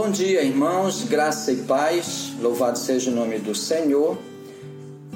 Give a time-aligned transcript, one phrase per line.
[0.00, 4.16] Bom dia, irmãos, graça e paz, louvado seja o nome do Senhor.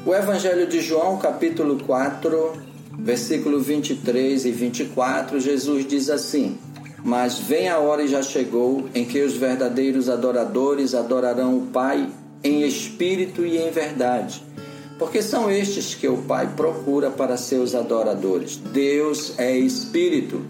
[0.04, 2.52] O Evangelho de João, capítulo 4,
[2.98, 6.58] versículo 23 e 24, Jesus diz assim:
[7.04, 12.10] Mas vem a hora e já chegou em que os verdadeiros adoradores adorarão o Pai
[12.42, 14.42] em espírito e em verdade.
[14.98, 18.56] Porque são estes que o Pai procura para seus adoradores.
[18.56, 20.42] Deus é espírito,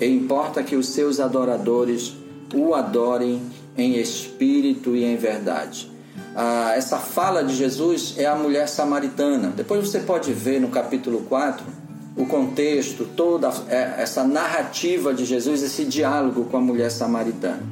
[0.00, 2.16] e importa que os seus adoradores
[2.54, 3.42] o adorem
[3.76, 5.90] em espírito e em verdade.
[6.34, 9.52] Ah, essa fala de Jesus é a mulher samaritana.
[9.56, 11.64] Depois você pode ver no capítulo 4
[12.16, 17.62] o contexto, toda é, essa narrativa de Jesus, esse diálogo com a mulher samaritana.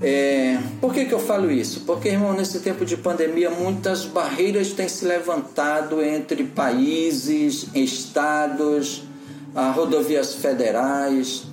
[0.00, 1.80] É, por que, que eu falo isso?
[1.80, 9.02] Porque, irmão, nesse tempo de pandemia, muitas barreiras têm se levantado entre países, estados,
[9.54, 11.44] ah, rodovias federais,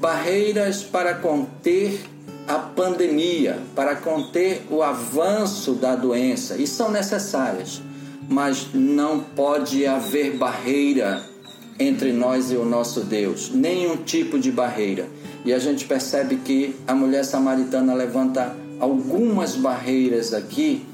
[0.00, 2.00] barreiras para conter
[2.50, 7.80] a pandemia, para conter o avanço da doença, e são necessárias,
[8.28, 11.24] mas não pode haver barreira
[11.78, 15.06] entre nós e o nosso Deus, nenhum tipo de barreira.
[15.44, 20.84] E a gente percebe que a mulher samaritana levanta algumas barreiras aqui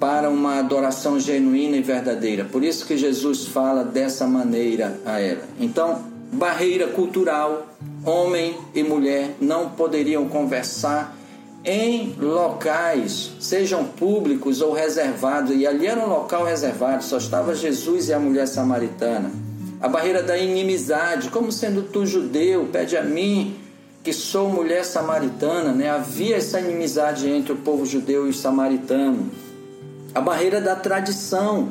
[0.00, 2.44] para uma adoração genuína e verdadeira.
[2.44, 5.44] Por isso que Jesus fala dessa maneira a ela.
[5.60, 7.66] Então, barreira cultural,
[8.04, 11.16] homem e mulher não poderiam conversar
[11.64, 18.08] em locais, sejam públicos ou reservados, e ali era um local reservado, só estava Jesus
[18.08, 19.32] e a mulher samaritana.
[19.80, 23.56] A barreira da inimizade, como sendo tu judeu, pede a mim
[24.02, 25.90] que sou mulher samaritana, né?
[25.90, 29.28] Havia essa inimizade entre o povo judeu e o samaritano.
[30.14, 31.70] A barreira da tradição,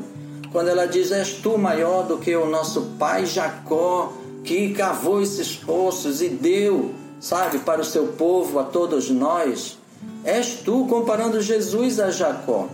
[0.51, 4.11] quando ela diz: És tu maior do que o nosso pai Jacó,
[4.45, 9.77] que cavou esses poços e deu, sabe, para o seu povo, a todos nós,
[10.23, 12.69] és tu, comparando Jesus a Jacó.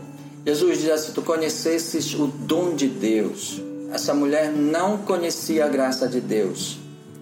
[0.45, 3.61] Jesus diz assim: Tu conhecesses o dom de Deus.
[3.91, 6.77] Essa mulher não conhecia a graça de Deus,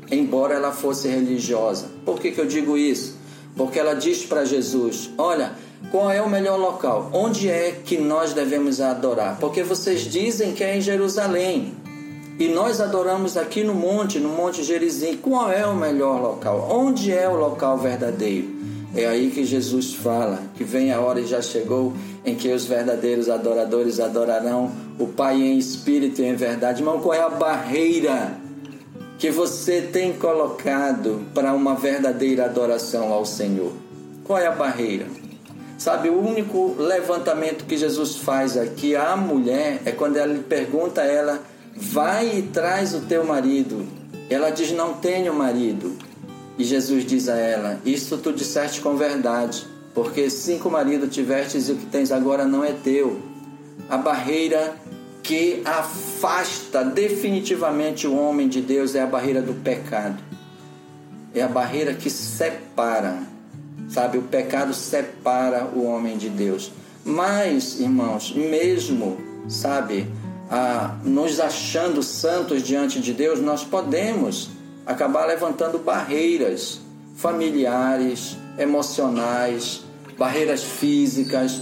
[0.10, 1.88] embora ela fosse religiosa.
[2.06, 3.18] Por que, que eu digo isso?
[3.56, 5.54] Porque ela diz para Jesus: Olha,
[5.92, 7.10] qual é o melhor local?
[7.14, 9.38] Onde é que nós devemos adorar?
[9.40, 11.74] Porque vocês dizem que é em Jerusalém.
[12.40, 15.18] E nós adoramos aqui no monte, no Monte Gerizim.
[15.18, 16.70] Qual é o melhor local?
[16.72, 18.48] Onde é o local verdadeiro?
[18.96, 21.92] É aí que Jesus fala que vem a hora e já chegou
[22.24, 26.82] em que os verdadeiros adoradores adorarão o Pai em espírito e em verdade.
[26.82, 28.38] Irmão, qual é a barreira
[29.18, 33.74] que você tem colocado para uma verdadeira adoração ao Senhor?
[34.24, 35.08] Qual é a barreira?
[35.78, 41.06] Sabe, o único levantamento que Jesus faz aqui à mulher é quando ele pergunta a
[41.06, 41.42] ela
[41.80, 43.88] Vai e traz o teu marido.
[44.30, 45.98] Ela diz: Não tenho marido.
[46.58, 51.72] E Jesus diz a ela: Isso tu disseste com verdade, porque cinco maridos tivestes e
[51.72, 53.22] o que tens agora não é teu.
[53.90, 54.76] A barreira
[55.24, 60.22] que afasta definitivamente o homem de Deus é a barreira do pecado.
[61.34, 63.20] É a barreira que separa,
[63.88, 64.18] sabe?
[64.18, 66.72] O pecado separa o homem de Deus.
[67.06, 69.18] Mas, irmãos, mesmo,
[69.48, 70.08] sabe,
[70.50, 74.50] a, nos achando santos diante de Deus, nós podemos
[74.86, 76.82] acabar levantando barreiras
[77.16, 79.82] familiares, emocionais,
[80.18, 81.62] barreiras físicas,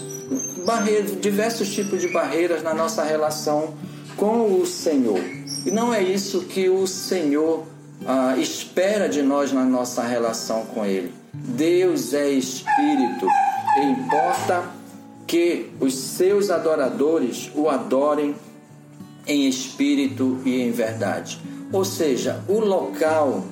[0.65, 3.73] barreiras, diversos tipos de barreiras na nossa relação
[4.15, 5.19] com o Senhor.
[5.65, 7.65] E não é isso que o Senhor
[8.05, 11.11] ah, espera de nós na nossa relação com Ele.
[11.33, 13.27] Deus é Espírito
[13.77, 14.63] e importa
[15.25, 18.35] que os seus adoradores o adorem
[19.27, 21.39] em espírito e em verdade.
[21.71, 23.43] Ou seja, o local,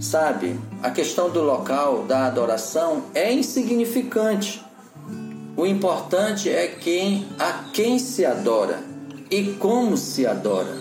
[0.00, 0.58] sabe?
[0.82, 4.62] A questão do local da adoração é insignificante.
[5.56, 8.82] O importante é quem a quem se adora
[9.30, 10.78] e como se adora.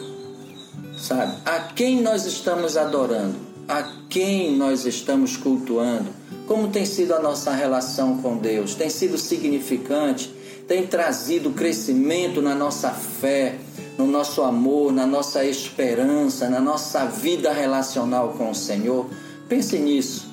[0.98, 1.38] Sabe?
[1.46, 3.36] A quem nós estamos adorando?
[3.68, 6.10] A quem nós estamos cultuando?
[6.48, 8.74] Como tem sido a nossa relação com Deus?
[8.74, 10.34] Tem sido significante?
[10.68, 13.58] Tem trazido crescimento na nossa fé?
[13.98, 19.08] No nosso amor, na nossa esperança, na nossa vida relacional com o Senhor.
[19.50, 20.28] Pense nisso,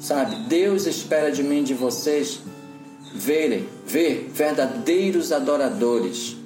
[0.00, 0.36] sabe?
[0.48, 2.40] Deus espera de mim, de vocês,
[3.14, 6.36] verem, ver verdadeiros adoradores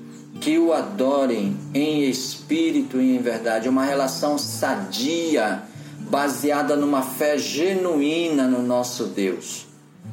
[0.41, 5.63] que o adorem em espírito e em verdade, uma relação sadia,
[6.11, 9.67] baseada numa fé genuína no nosso Deus.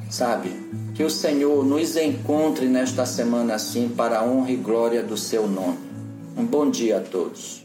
[0.08, 0.50] Sabe?
[0.94, 5.46] Que o Senhor nos encontre nesta semana assim para a honra e glória do seu
[5.46, 5.91] nome.
[6.34, 7.61] Um bom dia a todos.